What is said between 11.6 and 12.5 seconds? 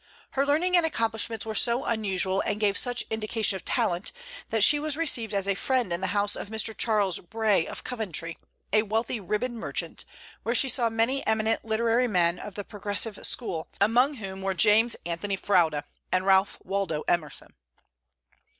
literary men